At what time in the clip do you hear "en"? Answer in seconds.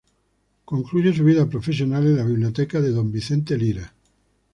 2.07-2.17